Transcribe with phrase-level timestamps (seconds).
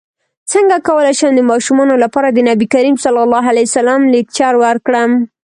[0.51, 3.05] څنګه کولی شم د ماشومانو لپاره د نبي کریم ص
[4.13, 5.11] لیکچر ورکړم